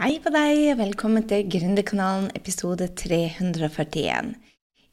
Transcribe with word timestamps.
Hei 0.00 0.14
på 0.24 0.30
deg, 0.32 0.70
velkommen 0.78 1.26
til 1.28 1.42
Gründerkanalen 1.52 2.30
episode 2.32 2.86
341. 2.96 4.30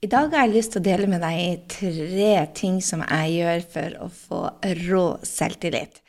I 0.03 0.07
dag 0.11 0.33
har 0.33 0.41
jeg 0.43 0.51
lyst 0.57 0.73
til 0.73 0.81
å 0.81 0.87
dele 0.89 1.07
med 1.07 1.21
deg 1.23 1.61
tre 1.71 2.33
ting 2.51 2.81
som 2.83 3.05
jeg 3.05 3.38
gjør 3.38 3.63
for 3.71 3.96
å 4.04 4.07
få 4.12 4.41
rå 4.81 5.04
selvtillit. 5.23 6.01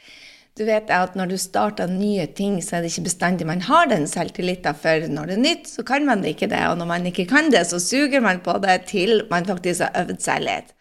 Du 0.58 0.64
vet 0.66 0.90
at 0.90 1.14
når 1.14 1.30
du 1.30 1.36
starter 1.38 1.86
nye 1.86 2.24
ting, 2.34 2.56
så 2.58 2.80
er 2.80 2.82
det 2.82 2.90
ikke 2.90 3.06
bestandig 3.06 3.46
man 3.46 3.62
har 3.68 3.86
den 3.92 4.10
selvtilliten, 4.10 4.74
for 4.82 5.06
når 5.06 5.30
det 5.30 5.36
er 5.36 5.44
nytt, 5.44 5.70
så 5.70 5.86
kan 5.86 6.08
man 6.08 6.26
ikke 6.26 6.50
det, 6.50 6.64
og 6.72 6.80
når 6.82 6.90
man 6.90 7.06
ikke 7.12 7.28
kan 7.30 7.54
det, 7.54 7.62
så 7.70 7.78
suger 7.78 8.26
man 8.26 8.42
på 8.42 8.56
det 8.66 8.74
til 8.90 9.22
man 9.30 9.46
faktisk 9.46 9.86
har 9.86 10.02
øvd 10.02 10.18
seg 10.26 10.42
litt. 10.48 10.74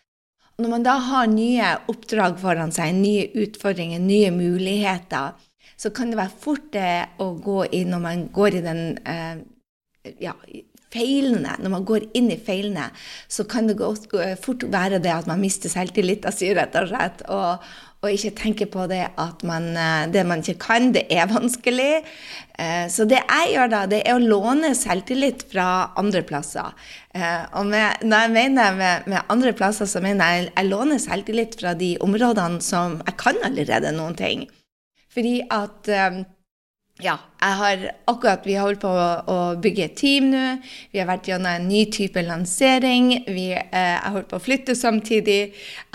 Når 0.57 0.73
man 0.73 0.89
da 0.89 0.97
har 1.11 1.29
nye 1.29 1.75
oppdrag 1.93 2.41
foran 2.41 2.73
seg, 2.73 2.97
nye 2.97 3.29
utfordringer, 3.45 4.01
nye 4.01 4.33
muligheter, 4.33 5.37
så 5.77 5.91
kan 5.95 6.11
det 6.11 6.19
være 6.19 6.39
fort 6.41 6.71
det 6.73 7.19
å 7.21 7.33
gå 7.43 7.63
inn 7.75 7.93
når 7.93 8.03
man 8.03 8.25
går 8.33 8.59
i 8.59 8.65
den 8.65 8.83
eh, 9.05 9.43
ja, 10.23 10.33
feilene, 10.93 11.53
når 11.61 11.73
man 11.73 11.85
går 11.87 12.07
inn 12.17 12.31
i 12.33 12.39
feilene, 12.41 12.89
så 13.29 13.45
kan 13.49 13.69
det 13.69 13.77
godt, 13.79 14.09
fort 14.41 14.65
være 14.71 15.01
det 15.03 15.13
at 15.13 15.29
man 15.29 15.41
mister 15.41 15.71
selvtilliten 15.71 16.33
sin, 16.33 16.55
rett 16.57 16.75
og 16.79 16.89
slett. 16.89 17.23
Og, 17.29 17.69
og, 17.99 18.09
ikke 18.09 18.31
tenke 18.37 18.67
på 18.71 18.87
det 18.89 19.03
at 19.19 19.43
man, 19.47 19.69
eh, 19.77 20.07
det 20.11 20.25
man 20.27 20.41
ikke 20.41 20.59
kan, 20.63 20.89
det 20.95 21.05
er 21.13 21.29
vanskelig. 21.29 22.01
Eh, 22.57 22.85
så 22.91 23.05
det 23.09 23.21
jeg 23.21 23.53
gjør 23.53 23.73
da, 23.75 23.83
det 23.91 24.01
er 24.01 24.17
å 24.17 24.23
låne 24.23 24.73
selvtillit 24.77 25.45
fra 25.51 25.67
andre 25.99 26.23
plasser. 26.25 26.73
Eh, 27.13 27.43
og 27.59 27.69
med, 27.69 28.05
når 28.05 28.25
jeg 28.25 28.35
mener 28.37 28.79
med, 28.79 29.09
med, 29.11 29.19
andre 29.29 29.53
plasser, 29.53 29.89
så 29.89 30.01
mener 30.03 30.39
jeg 30.39 30.49
jeg 30.49 30.71
låner 30.71 31.03
selvtillit 31.03 31.59
fra 31.59 31.75
de 31.77 31.97
områdene 32.01 32.63
som 32.63 33.01
jeg 33.05 33.19
kan 33.19 33.43
allerede 33.45 33.93
noen 33.93 34.17
ting. 34.17 34.47
Fordi 35.19 35.39
at 35.51 35.89
eh, 35.91 36.21
ja, 36.99 37.15
jeg 37.39 37.55
har 37.55 37.83
akkurat 38.11 38.43
Vi 38.43 38.55
har 38.57 38.65
holdt 38.67 38.81
på 38.83 38.89
å, 38.91 39.35
bygge 39.59 39.85
et 39.85 39.95
team 39.99 40.29
nå. 40.33 40.43
Vi 40.91 40.99
har 40.99 41.07
vært 41.07 41.29
gjennom 41.29 41.47
en 41.51 41.67
ny 41.67 41.85
type 41.95 42.19
lansering. 42.27 43.07
Vi, 43.27 43.45
eh, 43.55 43.93
jeg 43.95 44.13
holdt 44.15 44.27
på 44.31 44.39
å 44.39 44.43
flytte 44.43 44.75
samtidig. 44.75 45.37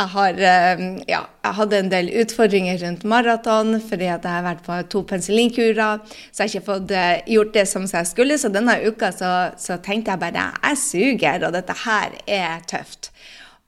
Jeg 0.01 0.13
har 0.15 0.41
eh, 0.41 0.85
ja, 1.09 1.21
jeg 1.45 1.59
hadde 1.61 1.81
en 1.83 1.93
del 1.93 2.09
utfordringer 2.25 2.81
rundt 2.87 3.05
maraton 3.09 3.77
fordi 3.85 4.09
at 4.09 4.25
jeg 4.25 4.33
har 4.33 4.49
vært 4.49 4.65
på 4.65 4.81
to 4.93 5.05
penicillinkurer. 5.13 6.01
Så 6.33 6.45
jeg 6.45 6.45
har 6.45 6.53
ikke 6.55 6.69
fått 6.73 6.97
eh, 6.97 7.15
gjort 7.37 7.55
det 7.57 7.69
som 7.69 7.89
jeg 7.89 8.13
skulle. 8.13 8.41
Så 8.41 8.53
denne 8.53 8.81
uka 8.89 9.13
så, 9.13 9.35
så 9.61 9.81
tenkte 9.85 10.13
jeg 10.15 10.25
bare 10.25 10.51
jeg 10.57 10.85
suger, 10.85 11.45
og 11.45 11.57
dette 11.57 11.81
her 11.85 12.21
er 12.25 12.65
tøft. 12.69 13.13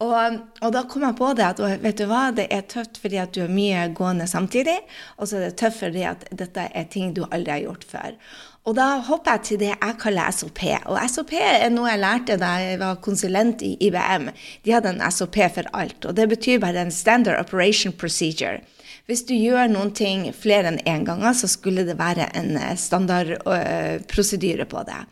Og, 0.05 0.13
og, 0.61 0.73
da 0.75 0.83
kom 0.85 1.07
jeg 1.07 1.17
på 1.17 1.31
det 1.39 1.45
at 1.47 1.61
vet 1.81 1.97
du 1.97 2.05
hva, 2.11 2.27
det 2.37 2.51
er 2.53 2.67
tøft 2.69 2.99
fordi 3.01 3.17
at 3.23 3.33
du 3.33 3.41
har 3.47 3.53
mye 3.53 3.87
gående 3.97 4.27
samtidig, 4.29 4.77
og 5.17 5.31
så 5.31 5.39
er 5.39 5.47
det 5.47 5.57
tøft 5.63 5.81
fordi 5.87 6.03
at 6.05 6.27
dette 6.37 6.67
er 6.69 6.91
ting 6.93 7.15
du 7.17 7.23
aldri 7.31 7.55
har 7.55 7.65
gjort 7.65 7.87
før. 7.89 8.19
Og 8.67 8.75
da 8.77 8.99
hopper 9.07 9.39
jeg 9.39 9.45
til 9.47 9.61
det 9.63 9.71
jeg 9.71 9.99
kaller 10.03 10.35
SOP. 10.35 10.63
Og 10.91 10.99
SOP 11.09 11.33
er 11.39 11.71
noe 11.73 11.89
jeg 11.89 12.03
lærte 12.03 12.37
da 12.41 12.51
jeg 12.61 12.81
var 12.83 12.99
konsulent 13.01 13.63
i 13.63 13.77
IBM. 13.89 14.29
De 14.67 14.75
hadde 14.75 14.91
en 14.91 15.05
SOP 15.15 15.39
for 15.55 15.71
alt, 15.73 16.05
og 16.05 16.17
det 16.19 16.29
betyr 16.35 16.61
bare 16.61 16.83
en 16.83 16.93
Standard 16.93 17.39
Operation 17.41 17.95
Procedure. 17.95 18.61
Hvis 19.07 19.23
du 19.25 19.37
gjør 19.39 19.71
noen 19.71 19.93
ting 19.95 20.33
flere 20.35 20.73
enn 20.73 20.83
én 20.83 21.07
gang, 21.07 21.23
så 21.31 21.47
skulle 21.49 21.87
det 21.87 21.95
være 21.97 22.27
en 22.37 22.59
standardprosedyre 22.77 24.67
på 24.67 24.83
det. 24.89 25.07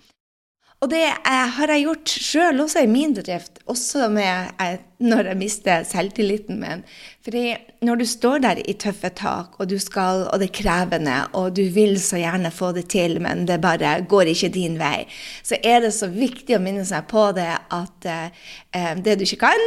Og 0.84 0.90
det 0.92 1.06
har 1.24 1.70
jeg 1.72 1.86
gjort 1.86 2.10
sjøl 2.12 2.58
også 2.60 2.82
i 2.84 2.88
min 2.90 3.14
bedrift, 3.16 3.62
også 3.72 4.10
med, 4.12 4.50
eh, 4.60 4.82
når 5.00 5.30
jeg 5.30 5.38
mister 5.40 5.84
selvtilliten 5.88 6.58
min. 6.60 6.82
Fordi 7.24 7.54
når 7.88 8.02
du 8.02 8.04
står 8.04 8.42
der 8.44 8.58
i 8.60 8.74
tøffe 8.76 9.08
tak, 9.16 9.56
og, 9.60 9.70
skal, 9.80 10.26
og, 10.28 10.42
det 10.42 10.50
er 10.50 10.58
krevende, 10.58 11.14
og 11.32 11.54
du 11.56 11.62
vil 11.72 11.96
så 12.00 12.18
gjerne 12.20 12.50
få 12.52 12.72
det 12.76 12.84
til, 12.92 13.16
men 13.24 13.46
det 13.48 13.62
bare 13.62 14.02
går 14.04 14.28
ikke 14.34 14.50
din 14.52 14.76
vei, 14.76 15.06
så 15.42 15.56
er 15.64 15.80
det 15.86 15.94
så 15.96 16.10
viktig 16.12 16.58
å 16.58 16.60
minne 16.60 16.84
seg 16.84 17.06
på 17.08 17.30
det 17.32 17.48
at 17.48 18.08
eh, 18.12 18.90
det 19.00 19.14
du 19.16 19.24
ikke 19.24 19.46
kan, 19.46 19.64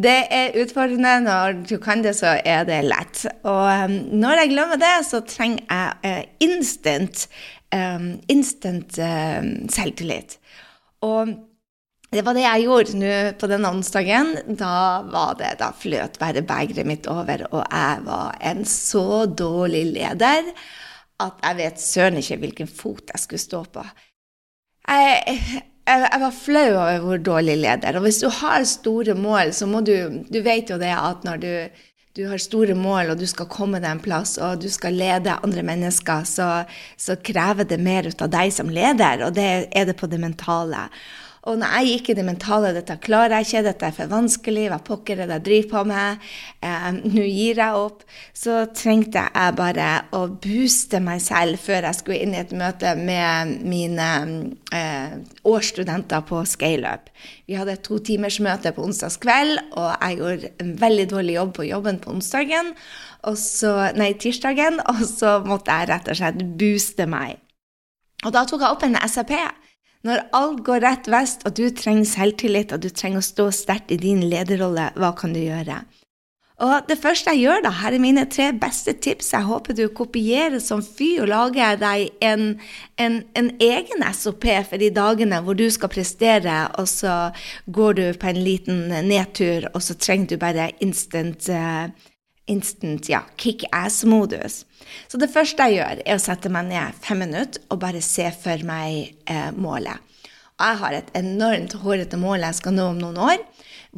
det 0.00 0.16
er 0.32 0.56
utfordrende. 0.62 1.18
Når 1.26 1.58
du 1.68 1.76
kan 1.76 2.00
det, 2.00 2.14
så 2.16 2.38
er 2.40 2.64
det 2.64 2.80
lett. 2.88 3.26
Og 3.44 3.66
eh, 3.68 3.98
når 4.16 4.40
jeg 4.40 4.54
glemmer 4.54 4.80
det, 4.80 4.94
så 5.10 5.20
trenger 5.28 5.60
jeg 5.68 6.08
eh, 6.08 6.48
instant, 6.48 7.26
instant 8.30 9.00
selvtillit. 9.74 10.36
Og 11.04 11.34
det 12.14 12.22
var 12.22 12.36
det 12.36 12.44
jeg 12.44 12.64
gjorde 12.68 12.98
nå 13.00 13.12
på 13.40 13.50
den 13.50 13.66
onsdagen. 13.68 14.32
Da 14.60 15.02
var 15.10 15.34
det, 15.40 15.56
da 15.60 15.72
fløt 15.76 16.18
bare 16.20 16.44
begeret 16.46 16.86
mitt 16.88 17.08
over, 17.10 17.46
og 17.50 17.62
jeg 17.64 18.02
var 18.06 18.40
en 18.52 18.64
så 18.68 19.24
dårlig 19.26 19.86
leder 19.96 20.50
at 21.22 21.44
jeg 21.44 21.58
vet 21.60 21.80
søren 21.80 22.18
ikke 22.18 22.40
hvilken 22.42 22.70
fot 22.70 23.12
jeg 23.12 23.22
skulle 23.22 23.42
stå 23.42 23.62
på. 23.76 23.84
Jeg, 24.84 25.22
jeg, 25.24 25.62
jeg, 25.86 26.20
var 26.20 26.34
flau 26.36 26.68
over 26.74 27.04
hvor 27.06 27.22
dårlig 27.22 27.56
leder. 27.62 27.98
Og 27.98 28.06
hvis 28.06 28.20
du 28.24 28.28
har 28.28 28.66
store 28.68 29.14
mål, 29.16 29.52
så 29.56 29.68
må 29.70 29.80
du 29.80 29.94
Du 30.28 30.40
vet 30.42 30.70
jo 30.70 30.78
det 30.80 30.92
at 30.92 31.24
når 31.24 31.42
du, 31.42 31.52
du 32.14 32.28
har 32.30 32.38
store 32.38 32.76
mål, 32.78 33.10
og 33.10 33.18
du 33.18 33.26
skal 33.26 33.48
komme 33.50 33.80
deg 33.82 33.90
en 33.90 34.02
plass, 34.02 34.36
og 34.38 34.60
du 34.62 34.68
skal 34.70 34.94
lede 34.94 35.34
andre 35.42 35.64
mennesker, 35.66 36.22
så, 36.28 36.48
så 36.94 37.16
krever 37.18 37.66
det 37.66 37.80
mer 37.82 38.06
ut 38.06 38.22
av 38.22 38.30
deg 38.30 38.54
som 38.54 38.70
leder, 38.70 39.26
og 39.26 39.34
det 39.34 39.48
er 39.74 39.88
det 39.88 39.96
på 39.98 40.06
det 40.10 40.20
mentale. 40.22 40.86
Og 41.44 41.58
når 41.60 41.72
jeg 41.76 41.88
gikk 41.90 42.06
i 42.10 42.16
det 42.16 42.24
mentale 42.24 42.70
dette 42.72 42.94
klarer 43.04 43.42
jeg 43.42 43.48
ikke, 43.48 43.62
dette 43.66 43.88
er 43.88 43.96
for 43.96 44.12
vanskelig, 44.12 44.64
hva 44.72 44.78
pokker 44.84 45.20
er 45.20 45.28
det 45.28 45.36
jeg 45.36 45.44
driver 45.48 45.70
på 45.74 45.82
med, 45.90 46.22
eh, 46.64 46.86
nå 47.04 47.24
gir 47.28 47.60
jeg 47.60 47.80
opp, 47.80 48.04
så 48.32 48.62
trengte 48.72 49.26
jeg 49.26 49.56
bare 49.58 49.88
å 50.16 50.22
booste 50.32 51.02
meg 51.04 51.20
selv 51.24 51.60
før 51.60 51.90
jeg 51.90 51.98
skulle 51.98 52.20
inn 52.24 52.32
i 52.32 52.40
et 52.40 52.54
møte 52.56 52.94
med 52.96 53.52
mine 53.60 54.08
eh, 54.72 55.18
årsstudenter 55.44 56.24
på 56.30 56.40
ScaleUp. 56.48 57.12
Vi 57.44 57.58
hadde 57.60 57.76
et 57.76 57.84
totimersmøte 57.84 58.72
på 58.72 58.86
onsdagskveld, 58.88 59.58
og 59.76 59.90
jeg 59.92 60.20
gjorde 60.22 60.52
en 60.64 60.72
veldig 60.80 61.06
dårlig 61.12 61.36
jobb 61.36 61.52
på 61.58 61.68
jobben 61.68 62.00
på 62.00 62.14
onsdagen, 62.14 62.72
og 63.28 63.36
så, 63.40 63.74
nei, 64.00 64.14
tirsdagen, 64.20 64.80
og 64.88 65.04
så 65.08 65.36
måtte 65.44 65.76
jeg 65.76 65.92
rett 65.92 66.08
og 66.08 66.20
slett 66.22 66.40
booste 66.56 67.08
meg. 67.08 67.36
Og 68.24 68.32
da 68.32 68.46
tok 68.48 68.64
jeg 68.64 68.72
opp 68.72 68.88
en 68.88 68.96
SAP. 69.04 69.36
Når 70.04 70.20
alt 70.36 70.64
går 70.66 70.82
rett 70.84 71.06
vest, 71.08 71.46
og 71.48 71.56
du 71.56 71.70
trenger 71.72 72.04
selvtillit, 72.04 72.74
og 72.76 72.82
du 72.84 72.90
trenger 72.92 73.22
å 73.22 73.24
stå 73.24 73.48
sterkt 73.56 73.94
i 73.94 74.00
din 74.00 74.20
lederrolle, 74.28 74.90
hva 75.00 75.14
kan 75.16 75.32
du 75.32 75.40
gjøre? 75.40 75.80
Og 76.62 76.86
det 76.86 77.00
første 77.02 77.32
jeg 77.32 77.48
gjør, 77.48 77.64
da, 77.64 77.70
her 77.80 77.96
er 77.96 78.02
mine 78.02 78.22
tre 78.30 78.52
beste 78.54 78.92
tips. 79.02 79.32
Jeg 79.34 79.48
håper 79.48 79.74
du 79.74 79.88
kopierer 79.90 80.60
som 80.62 80.84
fy 80.86 81.16
og 81.18 81.26
lager 81.32 81.80
deg 81.80 82.12
en, 82.22 82.44
en, 83.00 83.16
en, 83.34 83.48
egen 83.58 84.04
SOP 84.14 84.46
for 84.68 84.78
de 84.78 84.92
dagene 84.94 85.40
hvor 85.42 85.58
du 85.58 85.66
skal 85.74 85.90
prestere, 85.90 86.60
og 86.78 86.86
så 86.86 87.32
går 87.66 87.98
du 87.98 88.04
på 88.20 88.30
en 88.30 88.42
liten 88.46 88.86
nedtur, 89.08 89.66
og 89.74 89.82
så 89.82 89.98
trenger 89.98 90.30
du 90.30 90.42
bare 90.44 90.70
instant 90.84 91.50
uh, 91.50 91.90
instant 92.50 93.08
ja, 93.08 93.22
kickass-modus. 93.40 94.64
Så 95.08 95.20
det 95.20 95.30
første 95.32 95.68
jeg 95.68 95.80
gjør, 95.80 96.02
er 96.04 96.18
å 96.18 96.22
sette 96.22 96.52
meg 96.52 96.68
ned 96.68 96.98
fem 97.04 97.22
minutter 97.24 97.62
og 97.72 97.80
bare 97.84 98.02
se 98.04 98.28
for 98.36 98.64
meg 98.68 99.14
eh, 99.30 99.50
målet. 99.56 100.02
Og 100.54 100.66
jeg 100.68 100.80
har 100.84 100.94
et 100.94 101.14
enormt 101.18 101.74
hårete 101.82 102.18
mål 102.20 102.44
jeg 102.46 102.60
skal 102.60 102.76
nå 102.76 102.90
om 102.92 103.00
noen 103.00 103.18
år, 103.26 103.40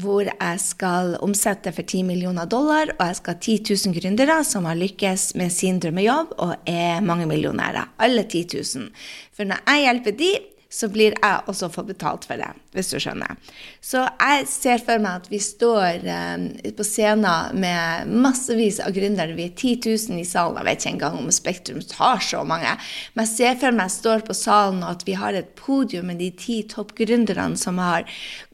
hvor 0.01 0.29
jeg 0.29 0.61
skal 0.61 1.15
omsette 1.25 1.73
for 1.73 1.85
10 1.85 2.05
millioner 2.09 2.49
dollar, 2.49 2.93
og 2.97 3.03
jeg 3.03 3.19
skal 3.19 3.37
ha 3.37 3.41
10 3.41 3.77
000 3.93 3.97
gründere 3.97 4.37
som 4.45 4.69
har 4.69 4.79
lykkes 4.79 5.31
med 5.41 5.53
sin 5.53 5.81
drømmejobb 5.81 6.35
og 6.45 6.69
er 6.69 7.05
mange 7.05 7.29
millionærer. 7.29 7.93
Alle 8.01 8.25
10 8.25 8.45
000. 8.57 8.91
For 9.37 9.49
når 9.49 9.65
jeg 9.65 9.85
hjelper 9.87 10.17
de, 10.21 10.31
så 10.69 10.89
blir 10.91 11.15
jeg 11.15 11.43
også 11.47 11.69
få 11.71 11.85
betalt 11.87 12.25
for 12.27 12.41
det, 12.41 12.49
hvis 12.75 12.91
du 12.91 12.99
skjønner. 13.01 13.39
Så 13.85 14.03
jeg 14.03 14.47
ser 14.51 14.83
for 14.83 15.03
meg 15.03 15.23
at 15.23 15.29
vi 15.31 15.39
står 15.43 16.07
eh, 16.11 16.73
på 16.75 16.87
scenen 16.87 17.61
med 17.63 18.11
massevis 18.11 18.81
av 18.83 18.95
gründere. 18.97 19.37
Vi 19.39 19.47
er 19.47 19.55
10 19.55 19.77
000 20.11 20.21
i 20.21 20.27
salen. 20.27 20.59
Jeg 20.59 20.69
vet 20.69 20.83
ikke 20.83 20.93
engang 20.97 21.19
om 21.21 21.31
Spektrum 21.35 21.83
tar 21.87 22.23
så 22.25 22.43
mange. 22.47 22.75
Men 23.15 23.29
jeg 23.29 23.33
ser 23.35 23.61
for 23.63 23.77
meg 23.77 23.87
at 23.87 23.95
jeg 23.95 24.01
står 24.01 24.27
på 24.27 24.37
salen, 24.37 24.83
og 24.83 24.97
at 24.97 25.07
vi 25.07 25.15
har 25.21 25.39
et 25.39 25.55
podium 25.59 26.11
med 26.11 26.21
de 26.23 26.33
ti 26.35 26.59
toppgründerne 26.69 27.61
som 27.61 27.79
har 27.83 28.09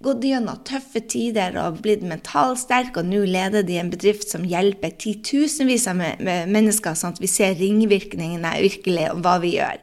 gått 0.05 0.27
gjennom 0.29 0.61
tøffe 0.69 1.03
tider 1.09 1.57
og 1.63 1.81
blitt 1.85 2.05
mentalsterke, 2.07 3.01
og 3.01 3.09
nå 3.09 3.25
leder 3.25 3.65
de 3.67 3.81
en 3.81 3.93
bedrift 3.93 4.29
som 4.29 4.45
hjelper 4.49 4.95
titusenvis 5.01 5.89
av 5.91 5.99
mennesker, 5.99 6.93
sånn 6.99 7.17
at 7.17 7.25
vi 7.25 7.31
ser 7.31 7.57
ringvirkningene 7.59 8.59
virkelig 8.69 9.09
om 9.15 9.25
hva 9.25 9.39
vi 9.43 9.57
gjør. 9.57 9.81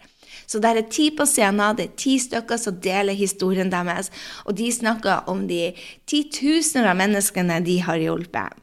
Så 0.50 0.62
det 0.62 0.70
er 0.74 0.88
ti 0.90 1.10
på 1.14 1.28
scenen, 1.30 1.78
det 1.78 1.86
er 1.86 2.00
ti 2.00 2.16
stykker 2.22 2.58
som 2.58 2.80
deler 2.82 3.18
historien 3.18 3.70
deres, 3.70 4.10
og 4.50 4.58
de 4.58 4.72
snakker 4.74 5.30
om 5.30 5.46
de 5.50 5.76
titusener 6.10 6.90
av 6.90 6.98
menneskene 6.98 7.60
de 7.66 7.78
har 7.86 8.02
hjulpet. 8.02 8.58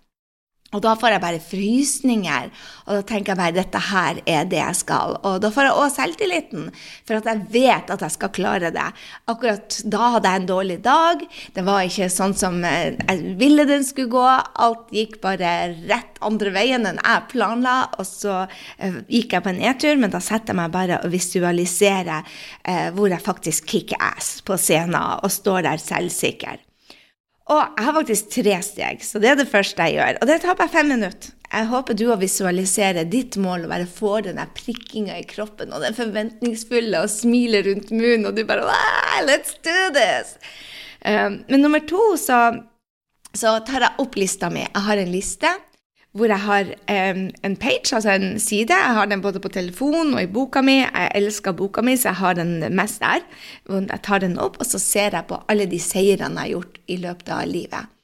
Og 0.77 0.83
da 0.85 0.93
får 0.99 1.15
jeg 1.15 1.23
bare 1.23 1.41
frysninger, 1.41 2.51
og 2.87 2.99
da 2.99 3.05
tenker 3.09 3.33
jeg 3.33 3.41
bare 3.41 3.57
dette 3.57 3.81
her 3.89 4.21
er 4.29 4.49
det 4.51 4.61
jeg 4.61 4.79
skal. 4.83 5.17
Og 5.25 5.39
da 5.41 5.51
får 5.55 5.69
jeg 5.69 5.77
òg 5.81 5.95
selvtilliten, 5.95 6.67
for 7.09 7.19
at 7.19 7.31
jeg 7.31 7.47
vet 7.55 7.93
at 7.95 8.05
jeg 8.05 8.15
skal 8.17 8.33
klare 8.37 8.73
det. 8.75 8.87
Akkurat 9.33 9.79
da 9.89 10.13
hadde 10.17 10.33
jeg 10.33 10.43
en 10.43 10.51
dårlig 10.51 10.79
dag. 10.85 11.25
Det 11.57 11.65
var 11.67 11.87
ikke 11.87 12.11
sånn 12.13 12.37
som 12.37 12.61
eh, 12.67 12.99
jeg 13.01 13.37
ville 13.41 13.67
den 13.69 13.87
skulle 13.87 14.13
gå. 14.13 14.27
Alt 14.67 14.93
gikk 14.95 15.19
bare 15.25 15.55
rett 15.89 16.21
andre 16.27 16.53
veien 16.55 16.87
enn 16.89 17.01
jeg 17.01 17.27
planla. 17.33 17.79
Og 17.97 18.09
så 18.09 18.43
eh, 18.45 19.01
gikk 19.09 19.37
jeg 19.37 19.47
på 19.47 19.53
en 19.55 19.63
nedtur, 19.63 19.97
men 20.01 20.13
da 20.13 20.21
setter 20.21 20.53
jeg 20.53 20.61
meg 20.61 20.77
bare 20.77 21.01
og 21.01 21.13
visualiserer 21.15 22.21
eh, 22.69 22.89
hvor 22.97 23.11
jeg 23.13 23.25
faktisk 23.25 23.73
kicker 23.73 24.01
ass 24.13 24.37
på 24.47 24.59
scenen 24.61 24.97
og 24.97 25.33
står 25.33 25.65
der 25.71 25.83
selvsikker. 25.83 26.66
Og 27.47 27.61
jeg 27.63 27.87
har 27.87 27.95
faktisk 27.95 28.31
tre 28.35 28.55
steg, 28.67 29.03
så 29.07 29.21
det 29.23 29.29
er 29.31 29.37
det 29.39 29.51
første 29.51 29.85
jeg 29.87 30.01
gjør. 30.01 30.17
Og 30.19 30.31
det 30.31 30.41
tar 30.43 30.57
bare 30.59 30.73
fem 30.73 30.89
minutter. 30.91 31.31
Jeg 31.47 31.69
håper 31.71 31.95
du 31.95 32.09
har 32.11 32.19
visualiserer 32.19 33.07
ditt 33.07 33.37
mål 33.39 33.65
og 33.65 33.71
bare 33.71 33.87
får 33.87 34.25
den 34.27 34.41
der 34.41 34.51
prikkinga 34.57 35.15
i 35.21 35.27
kroppen 35.31 35.71
og 35.71 35.85
den 35.85 35.95
forventningsfulle 35.95 37.05
og 37.05 37.13
smilet 37.13 37.69
rundt 37.69 37.93
munnen, 37.95 38.27
og 38.27 38.35
du 38.35 38.43
bare 38.49 38.67
Let's 39.23 39.55
do 39.63 39.77
this! 39.95 40.35
Um, 41.07 41.45
men 41.47 41.63
nummer 41.63 41.81
to 41.87 42.17
så, 42.19 42.41
så 43.31 43.61
tar 43.63 43.87
jeg 43.87 44.03
opp 44.03 44.19
lista 44.19 44.51
mi. 44.51 44.65
Jeg 44.67 44.85
har 44.89 44.99
en 44.99 45.15
liste 45.15 45.53
hvor 46.17 46.33
jeg 46.33 46.41
har 46.43 46.71
um, 47.13 47.27
en 47.45 47.57
page, 47.61 47.95
altså 47.95 48.15
en 48.17 48.39
side. 48.41 48.73
Jeg 48.73 48.97
har 48.99 49.11
den 49.11 49.23
både 49.25 49.41
på 49.43 49.53
telefon 49.53 50.15
og 50.15 50.23
i 50.23 50.31
boka 50.31 50.63
mi. 50.65 50.79
Jeg 50.83 51.11
elsker 51.19 51.57
boka 51.57 51.85
mi, 51.85 51.97
så 51.97 52.11
jeg 52.11 52.21
har 52.23 52.39
den 52.41 52.55
mest 52.77 53.03
der. 53.05 53.27
Jeg 53.69 54.01
tar 54.03 54.25
den 54.25 54.39
opp, 54.43 54.59
og 54.61 54.67
så 54.67 54.81
ser 54.83 55.17
jeg 55.19 55.29
på 55.29 55.43
alle 55.49 55.69
de 55.71 55.81
seirene 55.83 56.41
jeg 56.41 56.43
har 56.47 56.55
gjort 56.57 56.81
i 56.89 56.97
løpet 57.05 57.37
av 57.37 57.47
livet. 57.51 57.96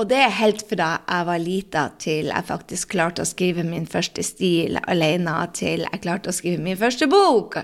Og 0.00 0.06
det 0.08 0.16
er 0.24 0.30
helt 0.32 0.62
fra 0.70 0.86
jeg 1.04 1.26
var 1.28 1.40
lita 1.42 1.82
til 2.00 2.30
jeg 2.30 2.46
faktisk 2.48 2.94
klarte 2.94 3.26
å 3.26 3.28
skrive 3.28 3.60
min 3.66 3.84
første 3.84 4.24
stil 4.24 4.78
alene, 4.88 5.34
til 5.52 5.84
jeg 5.84 6.00
klarte 6.00 6.32
å 6.32 6.34
skrive 6.34 6.62
min 6.64 6.78
første 6.80 7.06
bok. 7.12 7.58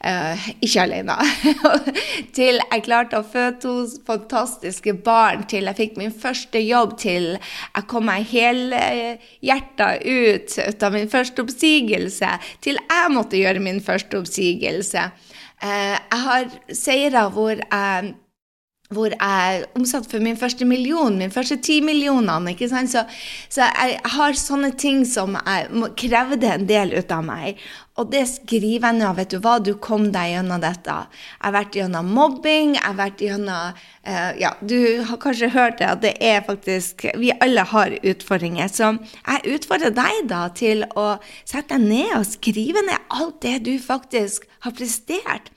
Uh, 0.00 0.46
ikke 0.64 0.86
alene. 0.86 1.18
til 2.38 2.62
jeg 2.62 2.86
klarte 2.88 3.20
å 3.20 3.28
føde 3.28 3.60
to 3.60 3.74
fantastiske 4.08 4.96
barn, 5.04 5.44
til 5.52 5.68
jeg 5.68 5.80
fikk 5.82 6.00
min 6.00 6.16
første 6.16 6.64
jobb, 6.64 6.96
til 7.04 7.34
jeg 7.36 7.88
kom 7.92 8.08
meg 8.08 8.24
helhjerta 8.32 9.92
ut, 10.00 10.56
ut 10.56 10.86
av 10.88 10.96
min 10.96 11.12
første 11.12 11.44
oppsigelse, 11.44 12.36
til 12.64 12.80
jeg 12.80 13.12
måtte 13.12 13.36
gjøre 13.36 13.60
min 13.68 13.84
første 13.84 14.24
oppsigelse. 14.24 15.10
Uh, 15.60 15.96
jeg 16.00 16.22
har 16.24 16.54
seire 16.72 17.28
hvor 17.36 17.60
jeg 17.60 18.16
hvor 18.94 19.10
jeg 19.10 19.64
omsatte 19.74 20.10
for 20.12 20.22
min 20.22 20.38
første 20.38 20.66
million, 20.68 21.16
min 21.18 21.32
første 21.34 21.58
ti 21.58 21.80
millionene. 21.82 22.52
ikke 22.52 22.68
sant? 22.70 22.92
Så, 22.92 23.02
så, 23.48 23.66
jeg 23.66 23.98
har 24.14 24.38
sånne 24.38 24.70
ting 24.78 25.02
som 25.08 25.34
jeg, 25.40 25.90
krevde 25.98 26.52
en 26.52 26.68
del 26.68 26.94
ut 26.94 27.10
av 27.10 27.24
meg. 27.26 27.58
Og 27.96 28.10
det 28.12 28.26
skriver 28.28 28.92
jeg 28.92 28.98
nå. 28.98 29.10
Vet 29.16 29.32
du 29.32 29.40
hva, 29.42 29.56
du 29.58 29.72
kom 29.82 30.10
deg 30.14 30.34
gjennom 30.34 30.62
dette. 30.62 30.96
Jeg 31.16 31.42
har 31.46 31.56
vært 31.56 31.78
gjennom 31.80 32.12
mobbing. 32.14 32.76
jeg 32.76 32.84
har 32.84 32.98
vært 33.00 33.24
gjennom, 33.24 33.82
uh, 34.06 34.32
ja, 34.38 34.52
Du 34.60 35.02
har 35.08 35.18
kanskje 35.18 35.50
hørt 35.50 35.78
det, 35.80 35.88
at 35.90 36.02
det 36.04 36.14
er 36.20 36.44
faktisk 36.46 37.06
Vi 37.16 37.32
alle 37.40 37.64
har 37.64 37.96
utfordringer. 38.02 38.68
Så 38.68 38.92
jeg 39.00 39.56
utfordrer 39.56 39.96
deg 39.96 40.28
da 40.28 40.46
til 40.54 40.84
å 40.94 41.16
sette 41.44 41.74
deg 41.74 41.88
ned 41.88 42.16
og 42.20 42.28
skrive 42.28 42.84
ned 42.86 43.10
alt 43.10 43.40
det 43.42 43.58
du 43.64 43.78
faktisk 43.80 44.46
har 44.60 44.76
prestert. 44.76 45.50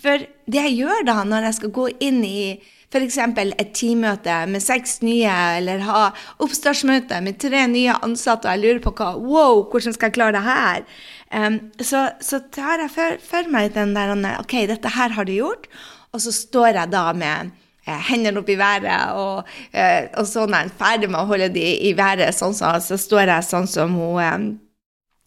For 0.00 0.26
det 0.50 0.66
jeg 0.68 0.78
gjør 0.80 1.06
da, 1.08 1.22
når 1.28 1.48
jeg 1.48 1.58
skal 1.60 1.74
gå 1.76 1.88
inn 2.00 2.22
i 2.24 2.42
f.eks. 2.90 3.18
et 3.22 3.70
teammøte 3.76 4.36
med 4.50 4.62
seks 4.64 4.98
nye, 5.06 5.30
eller 5.60 5.84
ha 5.86 6.08
oppstartsmøte 6.42 7.20
med 7.22 7.38
tre 7.42 7.62
nye 7.70 7.94
ansatte, 8.02 8.48
og 8.48 8.56
jeg 8.56 8.64
lurer 8.64 8.82
på 8.82 8.94
hva, 8.98 9.12
wow, 9.20 9.62
hvordan 9.70 9.94
skal 9.94 10.10
jeg 10.10 10.16
klare 10.18 10.34
det 10.34 10.42
her? 10.46 10.84
Um, 11.30 11.60
så, 11.78 12.08
så, 12.24 12.42
tar 12.50 12.82
jeg 12.82 12.90
for, 12.90 13.22
for, 13.22 13.50
meg 13.52 13.70
den 13.76 13.94
der 13.94 14.16
OK, 14.40 14.56
dette 14.66 14.94
her 14.96 15.14
har 15.14 15.28
du 15.28 15.36
gjort. 15.36 15.70
Og 16.10 16.24
så 16.24 16.34
står 16.34 16.72
jeg 16.74 16.90
da 16.90 17.04
med 17.14 17.52
eh, 17.86 18.00
hendene 18.10 18.42
opp 18.42 18.48
i 18.50 18.58
været, 18.58 19.12
og, 19.14 19.50
eh, 19.70 20.08
og 20.18 20.26
så 20.26 20.48
når 20.48 20.64
jeg 20.64 20.72
er 20.72 20.80
ferdig 20.80 21.10
med 21.12 21.20
å 21.20 21.28
holde 21.30 21.52
de 21.54 21.68
i 21.86 21.92
været, 21.94 22.34
sånn 22.34 22.56
så, 22.58 22.72
så 22.82 22.98
står 22.98 23.30
jeg 23.30 23.46
sånn 23.46 23.70
som 23.70 23.94
hun 23.94 24.48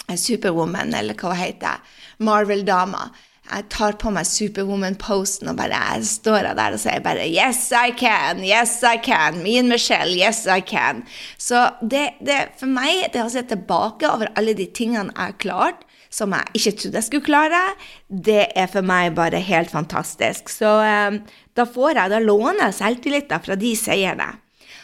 eh, 0.10 0.18
Superwoman, 0.20 0.92
eller 1.00 1.16
hva 1.16 1.32
hun 1.32 1.40
heter, 1.40 1.96
Marvel-dama 2.20 3.08
jeg 3.52 3.66
tar 3.74 3.98
på 4.00 4.12
meg 4.16 4.28
Superwoman-posten 4.28 5.50
og 5.52 5.58
bare 5.60 5.76
jeg 5.76 6.06
står 6.08 6.48
der 6.56 6.76
og 6.78 6.80
sier 6.80 7.02
bare 7.04 7.26
Yes, 7.28 7.66
I 7.76 7.92
can! 7.92 8.40
Yes, 8.44 8.78
I 8.88 8.96
can! 9.04 9.42
And 9.44 9.70
Michelle, 9.70 10.16
yes, 10.16 10.46
I 10.48 10.62
can! 10.64 11.04
Så 11.38 11.66
det, 11.82 12.16
det, 12.24 12.40
for 12.60 12.72
meg, 12.72 13.10
det 13.14 13.24
å 13.24 13.32
se 13.32 13.44
tilbake 13.50 14.08
over 14.10 14.32
alle 14.40 14.56
de 14.58 14.70
tingene 14.72 15.12
jeg 15.12 15.20
har 15.20 15.36
klart, 15.44 15.84
som 16.14 16.34
jeg 16.36 16.56
ikke 16.60 16.74
trodde 16.80 17.00
jeg 17.00 17.08
skulle 17.10 17.28
klare, 17.28 17.62
det 18.08 18.46
er 18.56 18.70
for 18.72 18.86
meg 18.86 19.16
bare 19.18 19.42
helt 19.44 19.74
fantastisk. 19.74 20.52
Så 20.54 20.70
um, 20.80 21.20
da 21.58 21.68
får 21.68 21.98
jeg, 21.98 22.14
da 22.14 22.22
låner 22.24 22.68
jeg 22.68 22.80
selvtilliten 22.80 23.44
fra 23.44 23.58
de 23.60 23.74
seierne. 23.78 24.30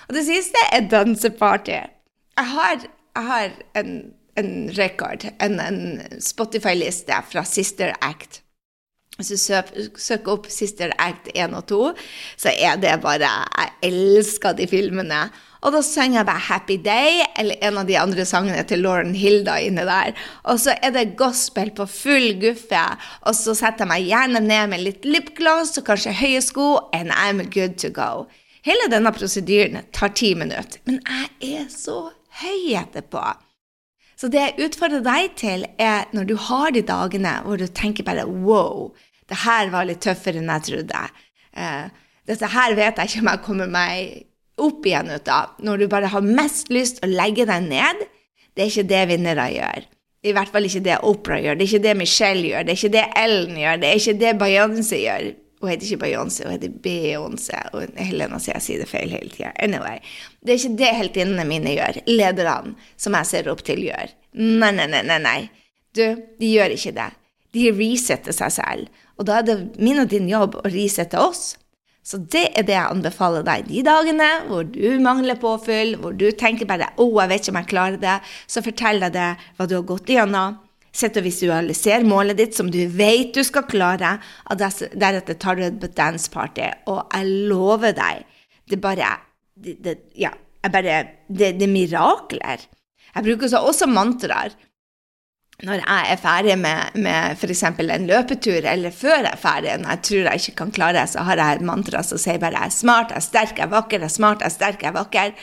Og 0.10 0.18
det 0.18 0.26
siste 0.26 0.68
er 0.74 0.90
danseparty. 0.90 1.80
Jeg 2.40 2.52
har, 2.56 2.86
jeg 3.16 3.28
har 3.30 3.56
en, 3.80 3.96
en 4.42 4.54
record, 4.78 5.30
en, 5.40 5.60
en 5.62 5.82
Spotify-liste 6.24 7.24
fra 7.30 7.46
Sister 7.48 7.94
Act. 8.02 8.42
Hvis 9.20 9.34
du 9.36 10.00
søker 10.00 10.32
opp 10.32 10.46
Sister 10.48 10.94
Act 10.96 11.28
1 11.34 11.52
og 11.58 11.66
2, 11.68 11.80
så 12.40 12.54
er 12.56 12.80
det 12.80 12.96
bare 13.04 13.28
Jeg 13.28 13.74
elsker 13.92 14.56
de 14.56 14.68
filmene. 14.68 15.26
Og 15.60 15.74
da 15.76 15.82
synger 15.84 16.22
jeg 16.22 16.26
bare 16.30 16.46
'Happy 16.48 16.78
Day' 16.80 17.26
eller 17.36 17.56
en 17.62 17.78
av 17.78 17.88
de 17.88 17.98
andre 18.00 18.26
sangene 18.26 18.64
til 18.64 18.80
Lauren 18.80 19.16
Hilda 19.16 19.58
inni 19.60 19.84
der. 19.84 20.14
Og 20.44 20.60
så 20.60 20.78
er 20.82 20.92
det 20.96 21.18
gospel 21.18 21.72
på 21.72 21.86
full 21.86 22.40
guffe, 22.40 22.84
og 23.22 23.36
så 23.36 23.54
setter 23.54 23.84
jeg 23.84 23.92
meg 23.92 24.08
gjerne 24.08 24.40
ned 24.40 24.70
med 24.70 24.86
litt 24.86 25.04
lipgloss 25.04 25.78
og 25.78 25.86
kanskje 25.92 26.16
høye 26.16 26.42
sko, 26.42 26.80
and 26.94 27.12
I'm 27.12 27.44
good 27.52 27.76
to 27.84 27.90
go. 27.90 28.28
Hele 28.64 28.88
denne 28.92 29.12
prosedyren 29.12 29.84
tar 29.92 30.16
ti 30.16 30.34
minutter, 30.34 30.80
men 30.86 31.02
jeg 31.04 31.60
er 31.60 31.68
så 31.68 32.12
høy 32.40 32.76
etterpå. 32.80 33.36
Så 34.20 34.28
det 34.28 34.40
jeg 34.40 34.68
utfordrer 34.68 35.04
deg 35.04 35.36
til, 35.40 35.66
er 35.80 36.10
når 36.12 36.26
du 36.28 36.36
har 36.36 36.72
de 36.76 36.82
dagene 36.84 37.38
hvor 37.46 37.60
du 37.60 37.68
tenker 37.68 38.04
bare 38.04 38.28
wow, 38.28 38.90
det 39.30 39.42
her 39.46 39.70
var 39.74 39.88
litt 39.88 40.02
tøffere 40.04 40.42
enn 40.42 40.52
jeg 40.56 40.66
trodde. 40.68 41.04
Eh, 41.54 42.08
dette 42.30 42.50
her 42.54 42.76
vet 42.78 43.00
jeg 43.00 43.12
ikke 43.12 43.24
om 43.24 43.32
jeg 43.32 43.44
kommer 43.46 43.72
meg 43.72 44.26
opp 44.60 44.86
igjen 44.86 45.12
ut 45.14 45.30
av. 45.34 45.56
Når 45.64 45.84
du 45.84 45.92
bare 45.92 46.12
har 46.12 46.26
mest 46.26 46.72
lyst 46.74 47.02
å 47.06 47.10
legge 47.10 47.48
deg 47.50 47.70
ned, 47.70 48.04
det 48.56 48.66
er 48.66 48.74
ikke 48.74 48.90
det 48.90 49.04
vinnere 49.14 49.50
gjør. 49.54 49.86
I 50.28 50.34
hvert 50.36 50.52
fall 50.52 50.66
ikke 50.68 50.84
det 50.84 50.98
Opera 51.08 51.38
gjør, 51.40 51.56
det 51.56 51.64
er 51.64 51.70
ikke 51.70 51.86
det 51.86 51.96
Michelle 51.96 52.50
gjør, 52.50 52.66
det 52.68 52.74
er 52.74 52.80
ikke 52.82 52.96
det 52.98 53.06
Ellen 53.22 53.62
gjør, 53.62 53.78
det 53.80 53.88
er 53.90 54.02
ikke 54.02 54.18
det 54.20 54.34
Beyoncé 54.42 55.00
gjør. 55.06 55.30
Hun 55.60 55.72
heter 55.72 55.88
ikke 55.88 56.02
Beyoncé, 56.04 56.44
hun 56.48 56.56
heter 56.56 56.76
Beyoncé. 56.84 57.62
Og 57.76 57.96
Helena 58.00 58.40
sier 58.40 58.56
jeg 58.56 58.66
sier 58.66 58.84
det 58.84 58.90
feil 58.92 59.12
hele 59.12 59.32
tida. 59.32 59.54
Anyway. 59.60 60.00
Det 60.44 60.54
er 60.54 60.60
ikke 60.60 60.80
det 60.80 60.92
heltinnene 60.96 61.48
mine 61.48 61.76
gjør, 61.76 62.02
lederne 62.08 62.76
som 63.00 63.16
jeg 63.20 63.32
ser 63.32 63.50
opp 63.52 63.64
til, 63.68 63.84
gjør. 63.90 64.14
Nei, 64.40 64.72
nei, 64.76 64.88
nei, 64.92 65.04
nei. 65.08 65.20
nei. 65.24 65.40
Du, 65.96 66.04
de 66.40 66.52
gjør 66.52 66.76
ikke 66.76 66.94
det. 66.96 67.10
De 67.56 67.70
resetter 67.74 68.36
seg 68.36 68.54
selv. 68.54 69.02
Og 69.18 69.28
da 69.28 69.40
er 69.40 69.48
det 69.48 69.58
min 69.82 70.00
og 70.02 70.12
din 70.12 70.30
jobb 70.30 70.60
å 70.60 70.70
resette 70.70 71.20
oss. 71.20 71.56
Så 72.06 72.18
det 72.32 72.46
er 72.58 72.66
det 72.66 72.74
jeg 72.74 72.90
anbefaler 72.90 73.44
deg 73.46 73.68
de 73.68 73.84
dagene 73.86 74.28
hvor 74.48 74.64
du 74.66 74.98
mangler 75.04 75.38
påfyll, 75.38 75.98
hvor 76.00 76.16
du 76.16 76.30
tenker 76.32 76.66
bare 76.66 76.88
'Å, 76.96 77.04
oh, 77.04 77.20
jeg 77.22 77.30
vet 77.30 77.44
ikke 77.44 77.54
om 77.54 77.60
jeg 77.60 77.72
klarer 77.74 78.00
det', 78.02 78.22
så 78.48 78.64
fortell 78.66 79.04
deg 79.04 79.14
det, 79.14 79.30
hva 79.58 79.68
du 79.68 79.76
har 79.76 79.86
gått 79.86 80.10
igjennom. 80.10 80.58
Sett 80.90 81.20
og 81.22 81.28
visualiser 81.28 82.02
målet 82.08 82.40
ditt, 82.40 82.56
som 82.58 82.72
du 82.72 82.80
vet 82.88 83.34
du 83.36 83.44
skal 83.46 83.68
klare, 83.70 84.18
og 84.50 84.58
deretter 84.58 85.38
tar 85.38 85.60
du 85.60 85.68
et 85.68 85.96
dance 85.96 86.32
party. 86.32 86.66
Og 86.90 87.04
jeg 87.14 87.46
lover 87.52 87.94
deg, 87.94 88.26
det 88.70 88.82
bare 88.82 89.20
det, 89.54 89.78
det, 89.84 89.98
Ja, 90.16 90.32
jeg 90.64 90.72
bare 90.72 90.98
Det, 91.30 91.60
det 91.60 91.68
er 91.68 91.72
mirakler. 91.72 92.66
Jeg 93.14 93.24
bruker 93.24 93.60
også 93.60 93.86
mantraer 93.86 94.56
når 95.68 95.82
jeg 95.82 96.12
er 96.14 96.20
ferdig 96.22 96.56
med, 96.60 97.00
med 97.04 97.40
f.eks. 97.40 97.64
en 97.68 98.06
løpetur, 98.08 98.64
eller 98.64 98.94
før 98.96 99.18
jeg 99.18 99.32
er 99.34 99.42
ferdig, 99.42 99.74
når 99.82 99.96
jeg 99.96 100.04
tror 100.08 100.30
jeg 100.30 100.44
ikke 100.44 100.60
kan 100.62 100.76
klare 100.76 101.00
det, 101.02 101.08
så 101.12 101.26
har 101.28 101.42
jeg 101.42 101.58
et 101.58 101.66
mantra 101.68 102.04
som 102.04 102.22
sier 102.22 102.40
bare 102.40 102.56
'jeg 102.56 102.72
er 102.72 102.78
smart, 102.78 103.10
jeg 103.10 103.18
er 103.18 103.28
sterk, 103.28 103.58
jeg 103.58 103.66
er 103.66 103.74
vakker, 103.74 104.00
jeg 104.00 104.08
er 104.08 104.20
smart, 104.20 104.40
jeg 104.40 104.46
er 104.46 104.56
sterk, 104.56 104.82
jeg 104.84 104.90
er 104.90 105.00
vakker'. 105.00 105.34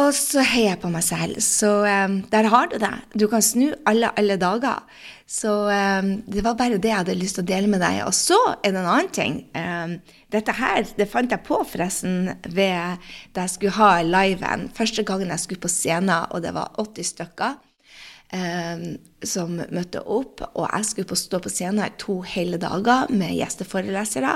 Og 0.00 0.14
så 0.16 0.40
heier 0.40 0.70
jeg 0.70 0.80
på 0.80 0.88
meg 0.88 1.02
selv. 1.04 1.40
Så 1.44 1.70
um, 1.84 2.22
der 2.32 2.48
har 2.48 2.70
du 2.70 2.78
det. 2.80 2.94
Du 3.12 3.26
kan 3.28 3.42
snu 3.44 3.74
alle, 3.84 4.08
alle 4.16 4.38
dager. 4.40 4.80
Så 5.28 5.50
um, 5.68 6.22
det 6.32 6.44
var 6.44 6.56
bare 6.56 6.78
det 6.78 6.88
jeg 6.88 6.96
hadde 6.96 7.18
lyst 7.18 7.36
til 7.36 7.44
å 7.44 7.50
dele 7.50 7.68
med 7.68 7.82
deg. 7.84 7.98
Og 8.06 8.14
så 8.16 8.38
er 8.62 8.72
det 8.72 8.80
en 8.80 8.88
annen 8.88 9.10
ting. 9.12 9.34
Um, 9.52 9.98
dette 10.32 10.54
her 10.56 10.86
det 10.96 11.10
fant 11.12 11.28
jeg 11.28 11.44
på 11.44 11.60
forresten 11.68 12.30
ved 12.48 13.04
da 13.36 13.44
jeg 13.44 13.52
skulle 13.58 13.76
ha 13.76 14.00
liven. 14.06 14.70
Første 14.72 15.04
gangen 15.04 15.34
jeg 15.34 15.44
skulle 15.44 15.60
på 15.60 15.72
scenen, 15.72 16.24
og 16.30 16.40
det 16.40 16.54
var 16.56 16.72
80 16.80 17.12
stykker. 17.12 17.60
Eh, 18.36 18.84
som 19.22 19.54
møtte 19.60 20.02
opp, 20.02 20.42
og 20.52 20.66
jeg 20.66 20.88
skulle 20.88 21.10
på 21.12 21.18
stå 21.18 21.40
på 21.42 21.52
scenen 21.52 21.96
to 22.00 22.18
hele 22.26 22.58
dager 22.60 23.10
med 23.12 23.36
gjesteforelesere. 23.36 24.34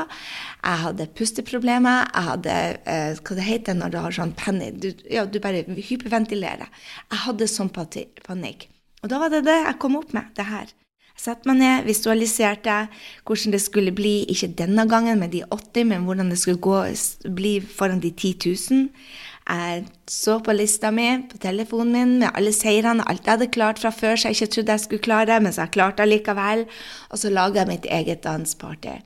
Jeg 0.62 0.82
hadde 0.84 1.08
pusteproblemer. 1.18 2.06
Jeg 2.12 2.30
hadde 2.30 2.56
eh, 2.84 3.20
hva 3.20 3.38
det 3.38 3.50
heter 3.50 3.78
når 3.78 3.92
du 3.92 4.00
har 4.04 4.16
sånn 4.16 4.34
panikk 4.38 4.80
du, 4.82 4.90
ja, 5.10 5.26
du 5.26 5.40
bare 5.42 5.64
hyperventilerer. 5.66 6.70
Jeg 7.10 7.22
hadde 7.26 7.50
sånn 7.50 7.72
panikk. 7.72 8.68
Og 9.02 9.12
da 9.12 9.20
var 9.22 9.32
det 9.32 9.44
det 9.46 9.60
jeg 9.60 9.78
kom 9.82 9.98
opp 9.98 10.12
med, 10.16 10.32
det 10.36 10.48
her. 10.48 10.72
Jeg 11.16 11.22
satte 11.30 11.48
meg 11.48 11.62
ned, 11.62 11.86
visualiserte 11.88 12.74
hvordan 13.24 13.54
det 13.54 13.62
skulle 13.64 13.94
bli, 13.96 14.26
ikke 14.28 14.50
denne 14.58 14.84
gangen 14.90 15.22
med 15.22 15.32
de 15.32 15.40
80, 15.48 15.88
men 15.88 16.04
hvordan 16.04 16.28
det 16.28 16.36
skulle 16.42 16.60
gå, 16.60 16.80
bli 17.38 17.54
foran 17.64 18.02
de 18.02 18.10
10 18.12 18.52
000. 18.52 18.90
Jeg 19.46 19.84
så 20.10 20.40
på 20.42 20.54
lista 20.56 20.90
mi 20.90 21.06
på 21.30 21.38
telefonen 21.38 21.92
min 21.94 22.14
med 22.22 22.32
alle 22.34 22.50
seirene, 22.54 23.04
alt 23.06 23.22
jeg 23.22 23.36
hadde 23.36 23.52
klart 23.54 23.78
fra 23.78 23.92
før 23.94 24.18
så 24.18 24.32
jeg 24.32 24.40
ikke 24.40 24.54
trodde 24.54 24.74
jeg 24.74 24.82
skulle 24.84 25.04
klare, 25.06 25.36
men 25.40 25.54
så 25.54 25.66
jeg 25.66 25.76
klarte 25.76 26.02
det 26.02 26.16
likevel. 26.16 26.64
Og 27.10 27.20
så 27.22 27.30
laga 27.30 27.62
jeg 27.62 27.70
mitt 27.70 27.86
eget 27.86 28.24
dansparty. 28.24 28.96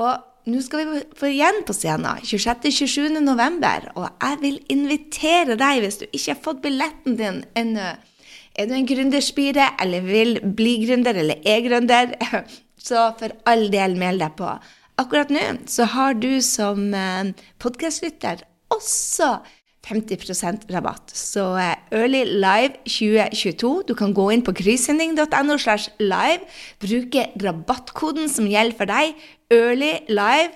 Og 0.00 0.50
nå 0.50 0.60
skal 0.64 0.84
vi 0.84 1.00
få 1.16 1.30
igjen 1.30 1.62
på 1.68 1.76
scenen 1.76 2.20
26.-27. 2.24 3.20
november, 3.24 3.88
og 3.96 4.08
jeg 4.08 4.38
vil 4.42 4.58
invitere 4.72 5.56
deg, 5.60 5.80
hvis 5.84 6.00
du 6.02 6.06
ikke 6.10 6.34
har 6.34 6.42
fått 6.44 6.62
billetten 6.64 7.16
din 7.16 7.42
ennå. 7.56 7.94
Er 8.58 8.66
du 8.68 8.74
en 8.74 8.88
gründerspire 8.88 9.70
eller 9.80 10.04
vil 10.04 10.40
bli 10.42 10.74
gründer 10.82 11.16
eller 11.22 11.40
er 11.46 11.64
gründer, 11.64 12.12
så 12.88 13.10
for 13.20 13.32
all 13.48 13.68
del 13.72 13.96
meld 14.00 14.20
deg 14.24 14.36
på. 14.36 14.52
Akkurat 15.00 15.32
nå 15.32 15.44
så 15.70 15.86
har 15.94 16.18
du 16.20 16.42
som 16.44 16.90
eh, 16.92 17.32
podkastlytter 17.62 18.42
også 18.74 19.38
50% 19.86 20.68
rabatt. 20.74 21.12
Så 21.16 21.56
eh, 21.56 21.74
Early 21.92 22.24
Live 22.24 22.80
2022. 22.84 23.82
Du 23.88 23.94
kan 23.98 24.14
gå 24.14 24.28
inn 24.30 24.44
på 24.44 24.54
kryssending.no 24.56 25.58
slash 25.58 25.90
live. 25.98 26.44
Bruke 26.82 27.30
rabattkoden 27.42 28.28
som 28.28 28.48
gjelder 28.50 28.76
for 28.76 28.90
deg. 28.90 29.16
Early 29.50 29.92
Live. 30.08 30.52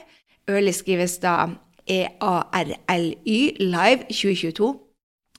Early 0.48 0.74
skrives 0.76 1.18
da 1.24 1.54
E-A-R-L-Y. 1.88 3.38
Live 3.60 4.08
2022. 4.12 4.83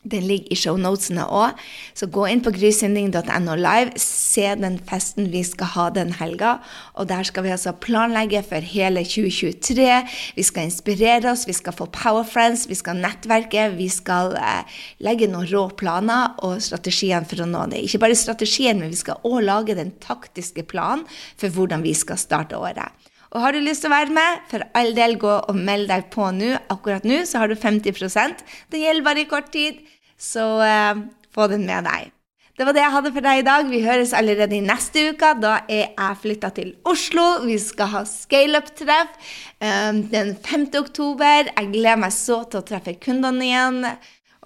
Den 0.06 0.28
ligger 0.30 0.54
i 0.54 0.58
shownotene 0.60 1.26
òg. 1.26 1.62
Så 1.98 2.08
gå 2.14 2.28
inn 2.30 2.44
på 2.46 2.54
grysynding.no 2.54 3.56
live, 3.58 3.96
se 4.02 4.52
den 4.60 4.78
festen 4.86 5.32
vi 5.34 5.42
skal 5.48 5.72
ha 5.74 5.86
den 5.96 6.14
helga. 6.20 6.60
Og 6.96 7.10
der 7.10 7.26
skal 7.28 7.48
vi 7.48 7.54
altså 7.56 7.74
planlegge 7.74 8.44
for 8.46 8.62
hele 8.62 9.02
2023. 9.06 9.90
Vi 10.38 10.46
skal 10.46 10.70
inspirere 10.70 11.32
oss, 11.32 11.48
vi 11.50 11.58
skal 11.58 11.76
få 11.78 11.90
power 11.90 12.28
friends, 12.28 12.68
vi 12.70 12.78
skal 12.78 13.02
nettverke. 13.02 13.72
Vi 13.80 13.90
skal 13.90 14.36
eh, 14.38 14.78
legge 15.06 15.30
noen 15.32 15.50
rå 15.50 15.66
planer 15.80 16.38
og 16.46 16.62
strategiene 16.64 17.26
for 17.26 17.42
å 17.42 17.50
nå 17.50 17.66
det. 17.74 17.82
Ikke 17.86 18.04
bare 18.06 18.20
strategien, 18.20 18.80
men 18.82 18.94
vi 18.94 19.02
skal 19.02 19.22
òg 19.26 19.42
lage 19.46 19.78
den 19.78 19.96
taktiske 20.04 20.68
planen 20.70 21.08
for 21.40 21.50
hvordan 21.50 21.86
vi 21.86 21.96
skal 21.98 22.22
starte 22.22 22.60
året. 22.60 22.94
Og 23.36 23.42
har 23.44 23.52
du 23.52 23.60
lyst 23.60 23.84
til 23.84 23.92
å 23.92 23.96
være 23.98 24.16
med, 24.16 24.44
for 24.48 24.64
all 24.80 24.94
del 24.96 25.18
gå 25.20 25.32
og 25.50 25.58
meld 25.60 25.90
deg 25.92 26.08
på 26.14 26.30
nå. 26.32 26.54
Akkurat 26.72 27.04
nå 27.04 27.20
så 27.28 27.42
har 27.42 27.52
du 27.52 27.58
50% 27.60 28.46
Det 28.72 28.80
gjelder 28.80 29.04
bare 29.04 29.26
i 29.26 29.28
kort 29.28 29.52
tid. 29.52 29.82
Så 30.18 30.46
eh, 30.64 31.06
få 31.36 31.48
den 31.52 31.66
med 31.68 31.88
deg. 31.88 32.16
Det 32.56 32.64
var 32.64 32.72
det 32.72 32.86
jeg 32.86 32.94
hadde 32.94 33.12
for 33.12 33.26
deg 33.26 33.40
i 33.42 33.44
dag. 33.44 33.68
Vi 33.68 33.82
høres 33.84 34.14
allerede 34.16 34.56
i 34.56 34.64
neste 34.64 35.10
uke. 35.12 35.34
Da 35.44 35.58
er 35.68 35.90
jeg 35.90 36.20
flytta 36.22 36.50
til 36.56 36.70
Oslo. 36.88 37.26
Vi 37.44 37.58
skal 37.60 37.90
ha 37.92 38.04
scaleup-treff 38.08 39.34
um, 39.60 40.06
den 40.14 40.32
5. 40.40 40.70
oktober. 40.80 41.50
Jeg 41.52 41.72
gleder 41.74 42.00
meg 42.00 42.14
så 42.16 42.46
til 42.48 42.62
å 42.62 42.68
treffe 42.70 42.94
kundene 43.04 43.44
igjen 43.44 43.82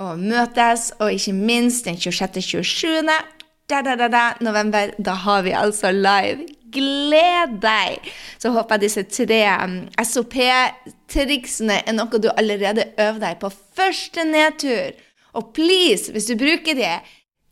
og 0.01 0.23
møtes. 0.23 0.89
Og 0.97 1.19
ikke 1.19 1.35
minst 1.37 1.85
den 1.85 1.99
26.-27. 2.01 3.11
Da, 3.69 3.83
da, 3.85 3.93
da, 3.93 4.07
da, 4.09 4.23
november. 4.41 4.95
Da 4.97 5.13
har 5.27 5.45
vi 5.45 5.53
altså 5.53 5.91
live. 5.93 6.47
Gled 6.73 7.59
deg! 7.61 8.09
Så 8.41 8.49
håper 8.53 8.77
jeg 8.77 8.87
disse 8.87 9.03
tre 9.09 9.43
um, 9.61 9.77
SOP-triksene 10.01 11.79
er 11.85 11.97
noe 11.97 12.21
du 12.21 12.31
allerede 12.33 12.89
øver 12.97 13.21
deg 13.21 13.37
på 13.41 13.53
første 13.77 14.25
nedtur. 14.25 14.97
Og 15.37 15.51
please, 15.53 16.11
hvis 16.11 16.29
du 16.29 16.35
bruker 16.39 16.77
det, 16.77 16.95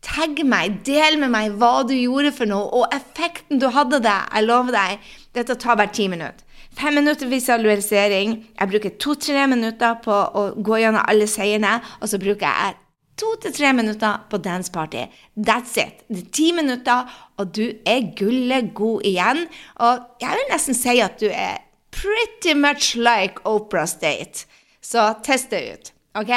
tagg 0.04 0.40
meg, 0.46 0.80
del 0.86 1.18
med 1.20 1.32
meg 1.34 1.54
hva 1.58 1.82
du 1.86 1.94
gjorde 1.96 2.32
for 2.34 2.50
noe, 2.50 2.66
og 2.80 2.94
effekten 2.94 3.60
du 3.62 3.68
hadde 3.74 4.02
det. 4.04 4.18
Jeg 4.34 4.46
lover 4.46 4.74
deg, 4.74 5.08
dette 5.36 5.58
tar 5.58 5.78
bare 5.78 5.94
ti 5.94 6.08
minutter. 6.10 6.44
Fem 6.78 6.94
minutter 6.94 7.26
visualisering. 7.26 8.36
Jeg 8.60 8.70
bruker 8.70 8.98
to-tre 9.02 9.46
minutter 9.50 9.96
på 10.04 10.14
å 10.14 10.42
gå 10.62 10.78
gjennom 10.78 11.02
alle 11.10 11.26
seierne, 11.30 11.78
og 11.98 12.10
så 12.10 12.20
bruker 12.22 12.46
jeg 12.46 12.76
to 13.18 13.32
til 13.42 13.54
tre 13.56 13.72
minutter 13.74 14.20
på 14.30 14.38
dance 14.38 14.70
party. 14.70 15.08
That's 15.34 15.74
it. 15.80 16.04
Det 16.06 16.20
er 16.22 16.30
ti 16.32 16.52
minutter, 16.54 17.08
og 17.36 17.50
du 17.56 17.64
er 17.86 18.12
gullet 18.18 18.70
god 18.78 19.06
igjen. 19.10 19.46
Og 19.82 20.22
jeg 20.22 20.38
vil 20.38 20.52
nesten 20.52 20.78
si 20.78 20.98
at 21.02 21.18
du 21.18 21.26
er 21.32 21.58
pretty 21.90 22.54
much 22.54 22.94
like 22.94 23.42
Oprah 23.44 23.88
State. 23.88 24.46
Så 24.82 25.12
test 25.26 25.50
det 25.50 25.64
ut. 25.72 25.92
OK? 26.14 26.32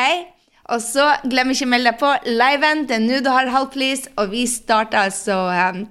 Og 0.72 0.80
så 0.80 1.08
glem 1.28 1.52
ikke 1.52 1.68
å 1.68 1.72
melde 1.74 1.92
deg 1.92 2.00
på 2.00 2.12
liven. 2.30 2.86
Det 2.88 2.96
er 2.96 3.04
nå 3.04 3.20
du 3.24 3.32
har 3.32 3.52
halv 3.52 3.72
pris, 3.74 4.06
og 4.16 4.32
vi 4.32 4.46
starter 4.48 5.04
altså 5.04 5.38
um, 5.52 5.84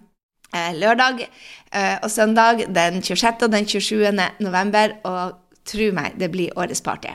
lørdag 0.81 1.27
uh, 1.27 1.97
og 2.01 2.09
søndag 2.11 2.65
den 2.73 3.03
26. 3.03 3.45
og 3.45 3.53
den 3.53 3.69
27. 3.69 4.07
november. 4.41 4.97
Og 5.05 5.37
tro 5.69 5.91
meg, 5.97 6.17
det 6.21 6.31
blir 6.33 6.57
årets 6.57 6.81
party. 6.85 7.13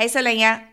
Hei 0.00 0.10
så 0.10 0.24
lenge. 0.24 0.69